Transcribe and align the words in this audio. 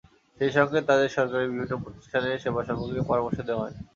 সেই 0.39 0.51
সঙ্গে 0.51 0.79
তাঁদের 0.89 1.09
সরকারি 1.11 1.45
বিভিন্ন 1.49 1.73
প্রতিষ্ঠানের 1.83 2.41
সেবা 2.43 2.61
সম্পর্কে 2.67 3.01
পরামর্শ 3.09 3.37
দেওয়া 3.47 3.63
হয়। 3.63 3.75